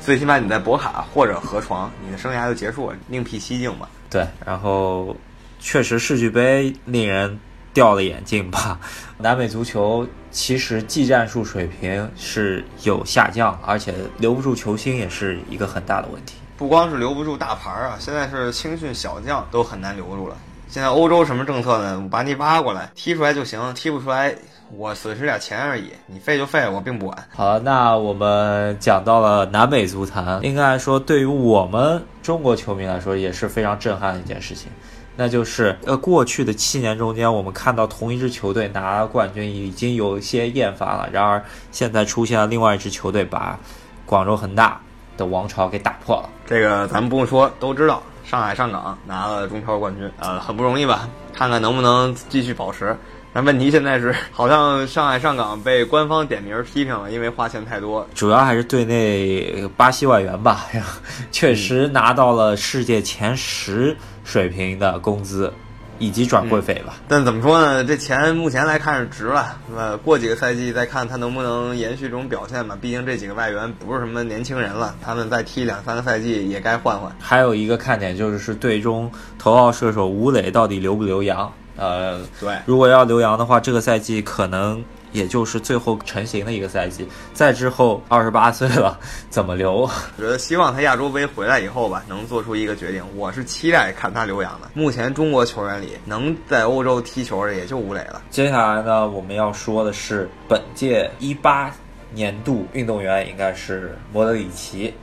[0.00, 3.88] 最起码你在博卡或者河床，你的生涯就结束了，另辟蹊径嘛。
[4.10, 5.16] 对，然后
[5.60, 7.40] 确实世俱杯令人。
[7.74, 8.80] 掉了眼镜吧？
[9.18, 16.36] 南美足球其实技战术水平是有下降，而且留不住球星也是一个很大的问题。
[16.56, 20.36] 不光是留不住大牌啊，现在是青训小将都很难留住了。
[20.68, 22.08] 现在欧洲什么政策呢？
[22.10, 24.34] 把你挖过来踢出来就行，踢不出来
[24.76, 27.28] 我损失点钱而已，你废就废，我并不管。
[27.34, 34.70] 好，那我们讲到了南美足坛，应该来说对于我们中国球迷来说也是非常震撼的一件事情。
[35.16, 41.08] 那就是呃，过去的七年中间，我们看到同一支球队拿冠军已经有一些厌烦了。
[41.12, 43.58] 然而，现在出现了另外一支球队，把
[44.04, 44.80] 广州恒大
[45.16, 46.28] 的王朝给打破了。
[46.44, 51.08] 这个咱们不用说，都知道，上海上港拿了中超冠军，呃，很不容易吧？
[51.32, 52.96] 看看能不能继续保持。
[53.34, 58.06] 但问题现在是，好像上海上港被官方点名批评了，因为花钱太多。
[58.14, 60.66] 主要还是队内巴西外援吧，
[61.32, 65.52] 确实拿到了世界前十水平的工资，
[65.98, 66.94] 以及转会费吧。
[67.08, 67.82] 但怎么说呢？
[67.82, 69.56] 这钱目前来看是值了。
[69.76, 72.78] 呃，过几个赛季再看他能不能延续这种表现吧。
[72.80, 77.10] 毕竟这几个外援不是什么年轻人了，他们再踢两三个赛季也该换换。
[77.18, 81.52] 还有一个看点就是，队中头号射手吴磊到底留不留洋？
[81.76, 89.80] 呃，对，如果要留洋的话，这个赛季可能也就是最后成型的一个赛季，再之后二十八岁了，怎么留？
[89.80, 93.02] 我觉得希望他亚洲杯回来以后吧，能做出一个决定。
[93.16, 94.70] 我是期待看他留洋的。
[94.72, 98.22] 目前中国球员里能在欧洲踢球的也就吴磊了。
[98.30, 101.74] 接下来呢，我们要说的是本届一八
[102.12, 104.94] 年度运动员应该是莫德里奇。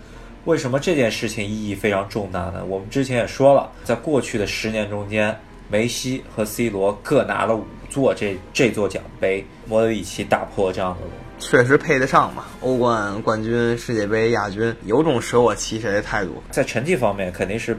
[0.46, 2.64] 为什么这件事情意义非常重大呢？
[2.66, 5.38] 我们之前也说了，在过去的十年中间。
[5.72, 11.08] 梅西和 C 罗各拿了五座这这座奖杯，莫德里奇打破这样的，
[11.40, 12.44] 确实配得上嘛？
[12.60, 16.44] 欧冠冠军、世界杯亚军，有种舍我其谁的态度。
[16.52, 17.78] 在成绩方面，肯定是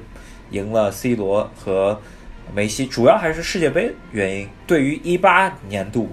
[0.51, 2.01] 赢了 C 罗和
[2.55, 4.49] 梅西，主要还是世界杯原因。
[4.67, 6.09] 对于一八年度。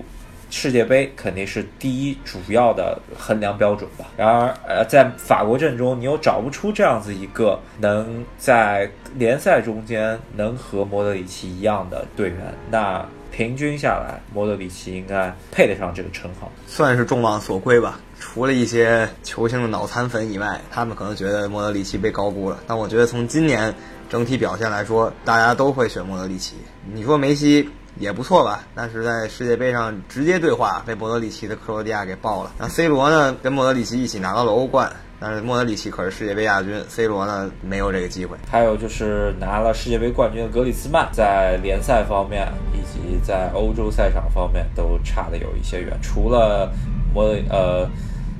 [0.50, 4.06] 世界杯肯定是第一主要的衡量标准吧。
[4.18, 12.38] 然而，呃，在法国阵中，你又找不出这样子一个能在联赛中间能和莫德里奇一样的队员。
[12.72, 18.00] 那平均下来，莫德里奇应该配得上这个称号，算是众望所归吧。
[18.20, 22.60] 除了一些球星的脑残粉以外，他们可能觉得莫德里奇被高估了。
[22.68, 23.74] 但我觉得从今年
[24.10, 26.56] 整体表现来说，大家都会选莫德里奇。
[26.92, 27.70] 你说梅西？
[28.00, 32.54] 也不错吧，但是在世界杯上直接对话被莫德里奇的克罗地亚给爆了。
[32.58, 38.38] 那 C 罗呢，跟莫德里奇一起拿到了欧冠，但是莫德里奇可是世界杯亚军，C 罗呢没有这个机会。
[38.50, 46.00] 还有就是拿了世界杯冠军的格里兹曼，在联赛方面以及在欧洲赛场方面都差的有一些远。
[46.02, 46.72] 除了
[47.14, 47.86] 莫呃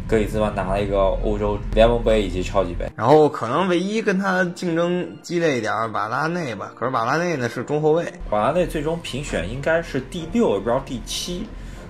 [0.10, 11.48] 格里兹曼拿了一个欧洲联盟杯以及超级杯，然后可能唯一跟他竞争激烈一点瓦拉内吧，可是瓦拉内呢是中后卫，瓦拉内最终评选应该是第六，也不知道第七。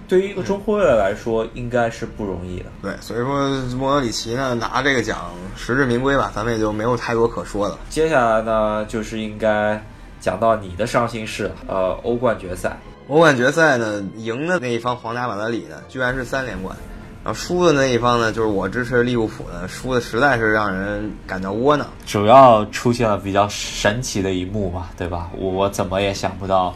[0.10, 2.66] 对于一个中后卫来说，应该是不容易的。
[2.82, 7.78] 对，所以说莫德里奇呢拿这个奖实至名归吧，咱们也就没有太多可说的。
[7.90, 9.82] 接下来呢，就是应该
[10.20, 12.78] 讲到你的伤心事，呃，欧冠决赛。
[13.08, 16.76] 欧冠决赛呢，赢的那一方皇家马德里呢，居然是三连冠，
[17.30, 21.86] 然后输的那一方呢，就是我支持利物浦呢，输的实在是让人感到窝囊。
[22.08, 25.30] 主要出现了比较神奇的一幕嘛，对吧？
[25.38, 26.76] 我我怎么也想不到。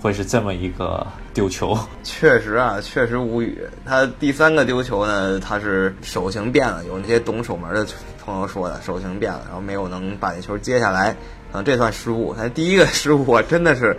[0.00, 3.60] 会是这么一个丢球， 确实啊，确实无语。
[3.84, 7.86] 他第三个丢球呢，他是手型变了，有那些懂守门的
[8.24, 11.14] 朋友说的，手型变了，然后没有能把那球接下来，
[11.52, 12.34] 嗯，这算失误。
[12.34, 13.94] 他第一个失误真的是，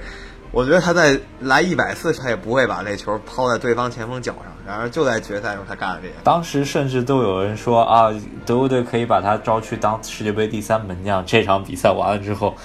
[0.51, 6.13] 我觉得他在来一百次他也不会把那球抛在对方前锋脚上，然而就在决赛时候他干了这个。
[6.23, 8.13] 当时甚至都有人说啊，
[8.45, 11.25] 德国队可以把他招去当世界杯第三门将。
[11.25, 12.55] 这场比赛完了之后。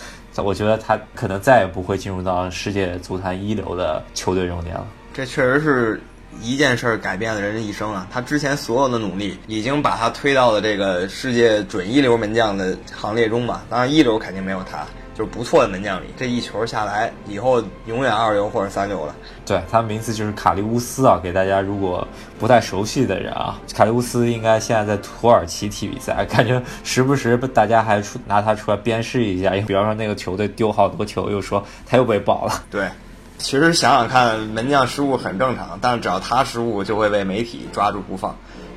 [0.45, 4.87] 我觉得他可能再也不会进入到世界足坛一流的球队中间了。
[5.15, 6.03] 这确实是
[6.43, 8.07] 一件事儿改变了人的一生啊！
[8.13, 13.65] 他之前所有的努力，已经把他推到了这个世界准一流门将的行列中吧。
[13.71, 14.85] 当然，一流肯定没有他。
[15.17, 19.15] 就是不错的门将里，这一球下来以后，永远二流或者三流了。
[19.47, 22.07] 对他名字就是卡利乌斯啊，给大家如果
[22.39, 32.65] 不太熟悉的人啊，卡利乌斯应该现在在土耳其踢比赛， 感觉时不时大家还出拿他出来鞭尸一下， 比方说那个球队丢好多球，又说他又被保了。
[32.71, 32.87] 对，
[33.39, 38.37] 其实想想看，门将失误很正常，但是只要他失误，就会被媒体抓住不放。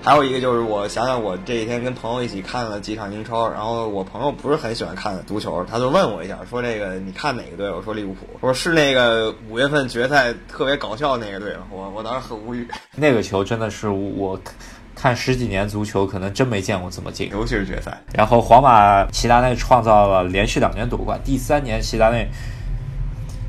[0.10, 7.70] 还有一个就是，我想想，我这几天跟朋友一起看了几场英超，然后我朋友不是很喜欢看足球，他就问我一下，说这个你看哪个队？
[7.70, 8.26] 我说利物浦。
[8.34, 11.68] 我说是那个五月份决赛特别搞笑那个队吗？
[11.70, 12.68] 我 我当时很无语。
[12.96, 14.36] 那个球真的是我
[14.96, 17.96] 看十几年足球，可能真没见过这么进，尤其是决赛。
[18.12, 22.28] 然后皇马齐达内创造了连续两年夺冠，第三年齐达内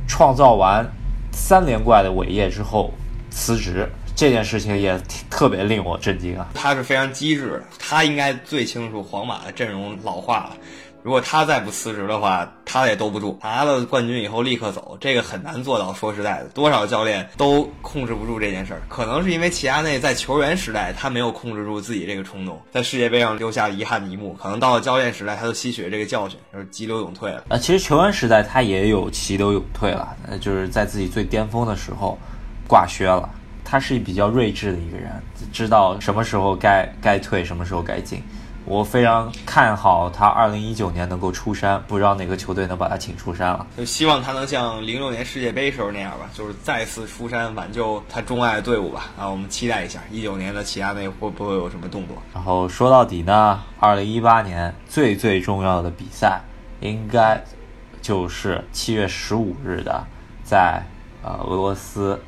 [0.07, 0.87] 创造完
[1.33, 2.93] 三连冠的伟业之后
[3.31, 3.89] 辞职。
[4.15, 5.01] 这件事情也
[5.41, 6.47] 特别令我震惊啊！
[6.53, 10.57] 他是非常机智，他应该最清楚皇马的阵容老化了。
[11.03, 13.39] 如果他再不辞职的话，他也兜不住。
[13.43, 15.95] 拿了冠军以后立刻走，这个很难做到。
[15.95, 18.83] 说实在的，多少教练都控制不住这件事儿。
[18.87, 24.35] 可能是因为齐达内在球员时代他没有控制住自己这个冲动，在世界杯上留下遗憾的一幕。
[24.35, 27.45] 可能到了教练时代，他就吸取了这个教训，就是急流勇退了。
[27.49, 32.19] 呃，其实球员时代他也有急流勇退了，呃，就是在自己最巅峰的时候
[32.69, 33.27] 挂靴了。
[33.71, 35.13] 他是比较睿智的一个人，
[35.53, 38.21] 知道什么时候该该退，什么时候该进。
[38.65, 43.65] 我非常看好他二零一九年能够出山，不知道哪个球队能把他请出山了。
[43.77, 49.07] 就希望他能像零六年世界杯时候那样吧，就是再次出山挽救他钟爱的队伍吧。
[49.17, 52.17] 啊，我们期待一下一九年的齐达内会不会有什么动作。
[52.35, 56.41] 然后说到底呢，二零一八年最最重要的比赛，
[56.81, 57.41] 应该
[58.03, 60.05] 就是七月十五日的
[60.43, 60.83] 在
[61.23, 62.21] 呃俄罗斯。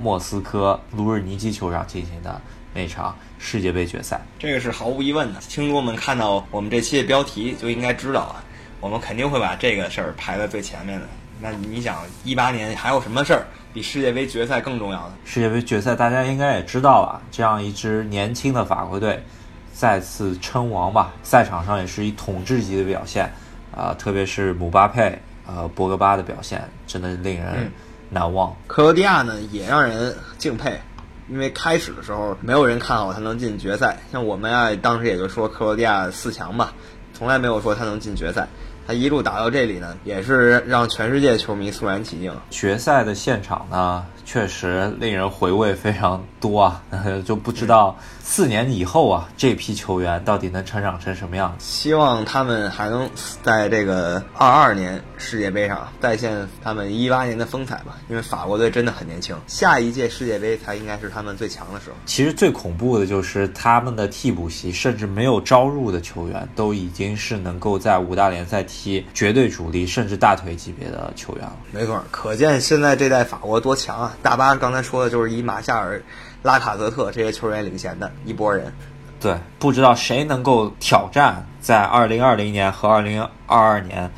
[0.00, 2.40] 莫斯科卢日尼基球场进行的
[2.74, 5.40] 那场世界杯决赛，这个是毫无疑问的。
[5.48, 8.42] 听众们看到我们这期的标题就应该知道啊，
[8.80, 11.06] 我们肯定会把这个事儿排在最前面的。
[11.40, 15.12] 那你想，一八年还有什么事儿比世界杯决赛更重要的？
[15.24, 19.22] 世界杯决赛大家应该也知道了，这样一支年轻的法国队
[19.72, 23.30] 再次称王吧，赛场上也是以统治级的表现
[23.74, 27.70] 啊，特别是姆巴佩、呃博格巴的表现，真的令人。
[28.14, 30.80] 难忘，克罗地亚呢也让人敬佩，
[31.28, 36.72] 因为开始的时候没有人看好他能进决赛，像我们啊当时也就说克罗地亚四强吧，
[37.12, 38.48] 从来没有说他能进决赛。
[38.86, 42.30] 他一路打到这里呢，也是让全世界球迷肃然起敬。
[42.50, 44.04] 决赛的现场呢？
[44.26, 46.82] 确实令人回味非常多啊，
[47.24, 51.64] 就不知道四年以后啊，这批球员到底能成长成什么样子。
[51.64, 53.08] 希望他们还能
[53.42, 61.96] 在这个二二年世界杯上再现他们一八年的风采吧，因为法国队真的很年轻，下一届世界杯才应该是他们最强的时候。
[62.06, 71.56] 其实最恐怖的就是他们的替补席，甚至没有招入的球员，都已经是能够在五大联赛踢绝对主力，甚至大腿级别的球员了。
[71.70, 74.16] 没错，可见现在这代法国多强啊！
[74.22, 76.02] 大巴刚才说的就是以马夏尔、
[76.44, 78.70] 拉卡泽特这些球员领衔的一波人。
[79.18, 84.10] 对，不知道谁能够挑战在二零二零年和二零二二年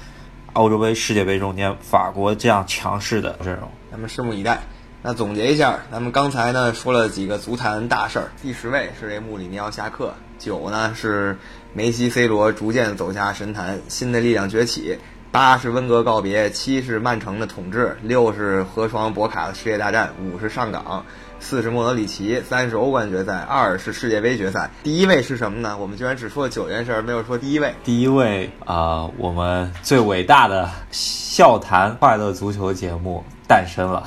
[0.55, 3.71] 欧洲杯、世界杯中间法国这样强势的阵容。
[3.93, 4.59] 咱们拭目以待。
[5.03, 8.27] 那总结一下，咱们刚才呢说了几个足坛大事儿。
[8.43, 11.39] 第十位是这穆里尼奥下课，九呢是
[11.73, 14.99] 梅西、C 罗逐渐走下神坛，新的力量崛起。
[15.31, 21.05] 八是温格告别，七是曼城的统治，六是河床博卡的世界大战，五是上港，
[21.49, 24.69] 四是莫德里奇，三是欧冠决赛，二是世界杯决赛。
[24.83, 25.79] 第一位是什么呢？
[25.79, 27.73] 我们居然只说了九件事，没有说第一位。
[27.85, 34.03] 第一位啊、我们最伟大的笑谈快乐足球节目诞生了。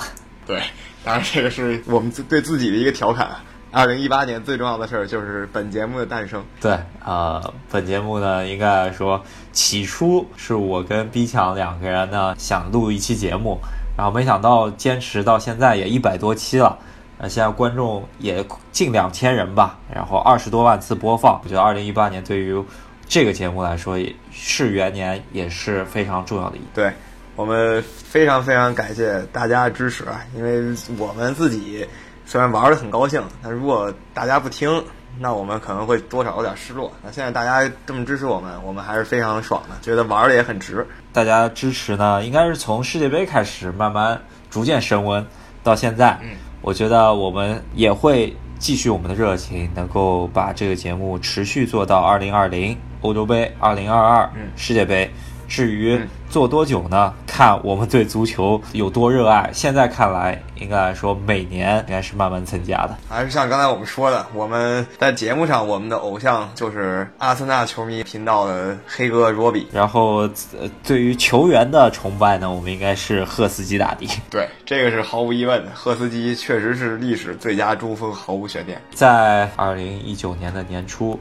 [0.46, 0.62] 对，
[1.02, 3.30] 当然这个是我们对自己的一个调侃。
[3.72, 6.44] 二零一八年最重要的事儿就是本节目的诞生。
[6.60, 9.24] 对，呃，本节目呢，应该来说，
[9.54, 13.60] 起初是我跟 B 强两个人呢想录一期节目，
[13.96, 16.78] 然后没想到坚持到现在也一百多期了，
[17.20, 22.64] 呃，现在观众也近两千人吧，然后二十多万次播放，我觉得二零一八年对于
[23.10, 26.70] 这个节目来说也是元年，也是非常重要的一年。
[26.74, 26.94] 对
[27.36, 30.24] 我们非常非常感谢大家的支持啊！
[30.34, 31.86] 因为我们自己
[32.26, 34.82] 虽然玩的很高兴，但如果大家不听，
[35.20, 36.90] 那我们可能会多少有点失落。
[37.04, 40.88] 那现在大家这么支持我们，我们还是非常爽的，觉得玩的也很值。
[41.12, 45.26] 大家支持呢，应该是从世界杯开始慢慢逐渐升温，
[45.64, 46.30] 到现在，嗯
[46.62, 55.10] 我觉得我们也会继续我们的热情，能够把这个节目持续做到二零二零欧洲杯、二零二二嗯世界杯。
[55.48, 57.14] 至于嗯做多久呢？
[57.26, 59.50] 看我们对足球有多热爱。
[59.54, 62.96] 现在看来，应该来说每年应该是慢慢增加的。
[63.10, 69.68] 还是像刚才我们说的，我们在节目上，我们的偶像就是阿森纳球迷频道的黑哥罗比。
[69.72, 74.08] 然后，呃，对于球员的崇拜呢，我们应该是赫斯基大帝。
[74.30, 78.80] 对，这个是毫无疑问的，赫斯基确实是历史最佳中锋，毫无悬念。
[78.92, 81.20] 在二零一九年的年初，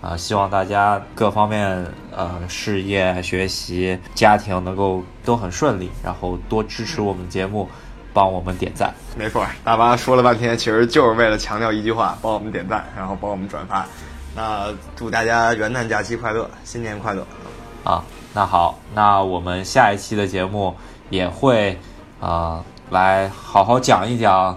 [0.00, 7.68] 啊、希望大家各方面呃事业、学习、家庭能够都很顺利，然后多支持我们节目，
[8.12, 8.94] 帮我们点赞。
[9.16, 13.84] 没错，大巴说了半天，其实就是为了强调一句话：帮我们点赞，然后帮我们转发。
[14.36, 17.26] 那祝大家元旦假期快乐，新年快乐！
[17.82, 20.76] 啊，那好，那我们下一期的节目
[21.10, 21.76] 也会
[22.20, 24.56] 啊、来好好讲一讲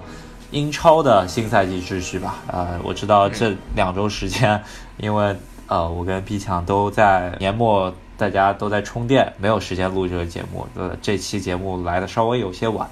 [0.51, 2.35] 英超的新赛季秩序吧。
[2.47, 4.61] 呃，我知道这两周时间，
[5.01, 5.35] 因为
[5.67, 10.65] 呃我跟 B 强都在年末，大家都在充电，没有时间录这个节目。
[10.75, 12.87] 呃，这期节目来的稍微有些晚。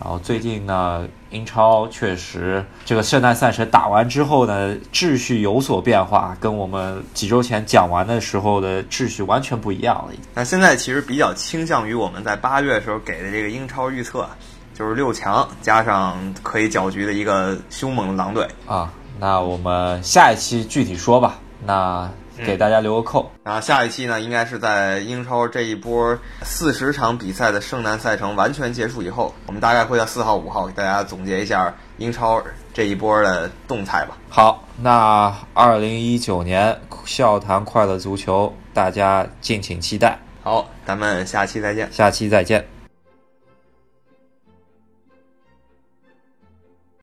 [0.00, 10.12] 然后最近呢，英超确实这个圣诞赛程打完之后呢，秩序有所变化，跟我们几周前讲完的时候的秩序完全不一样了。
[10.34, 14.26] 那现在其实比较倾向于我们在八月的时候给的这个英超预测，
[14.74, 18.44] 就是六强加上可以搅局的一个凶猛的狼队。
[18.66, 21.38] 啊，那我们下一期具体说吧。
[21.64, 23.30] 那给大家留个扣。
[23.44, 32.42] 然后下一期呢，应该是在英超这一波四十场比赛的圣诞赛程完全结束以后，我们大概会在四号、五号给大家总结一下英超
[32.72, 34.16] 这一波的动态吧。
[34.28, 40.18] 好，那二零一九年笑谈快乐足球，大家敬请期待。
[40.42, 41.88] 好，咱们下期再见。
[41.92, 42.81] 下期再见。